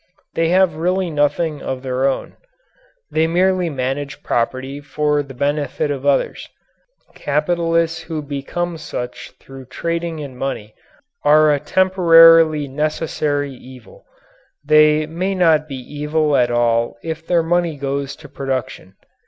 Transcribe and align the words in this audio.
They 0.33 0.49
have 0.49 0.77
really 0.77 1.11
nothing 1.11 1.61
of 1.61 1.83
their 1.83 2.07
own. 2.07 2.35
They 3.11 3.27
merely 3.27 3.69
manage 3.69 4.23
property 4.23 4.81
for 4.81 5.21
the 5.21 5.35
benefit 5.35 5.91
of 5.91 6.07
others. 6.07 6.49
Capitalists 7.13 7.99
who 8.01 8.23
become 8.23 8.77
such 8.79 9.33
through 9.39 9.65
trading 9.65 10.17
in 10.17 10.35
money 10.35 10.73
are 11.23 11.53
a 11.53 11.59
temporarily 11.59 12.67
necessary 12.67 13.53
evil. 13.53 14.03
They 14.65 15.05
may 15.05 15.35
not 15.35 15.67
be 15.67 15.75
evil 15.75 16.35
at 16.35 16.49
all 16.49 16.97
if 17.03 17.23
their 17.27 17.43
money 17.43 17.77
goes 17.77 18.15
to 18.15 18.27
production. 18.27 18.95